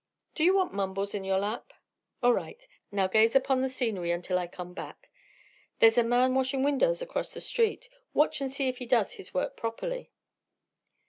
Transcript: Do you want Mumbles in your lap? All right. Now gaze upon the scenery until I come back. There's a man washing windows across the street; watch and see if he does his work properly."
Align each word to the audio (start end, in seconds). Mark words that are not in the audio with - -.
Do 0.33 0.43
you 0.43 0.55
want 0.55 0.73
Mumbles 0.73 1.13
in 1.13 1.23
your 1.23 1.37
lap? 1.37 1.73
All 2.23 2.33
right. 2.33 2.65
Now 2.91 3.05
gaze 3.05 3.35
upon 3.35 3.61
the 3.61 3.69
scenery 3.69 4.09
until 4.11 4.39
I 4.39 4.47
come 4.47 4.73
back. 4.73 5.11
There's 5.77 5.99
a 5.99 6.03
man 6.03 6.33
washing 6.33 6.63
windows 6.63 7.03
across 7.03 7.31
the 7.35 7.39
street; 7.39 7.87
watch 8.11 8.41
and 8.41 8.51
see 8.51 8.67
if 8.67 8.79
he 8.79 8.87
does 8.87 9.13
his 9.13 9.31
work 9.31 9.55
properly." 9.55 10.09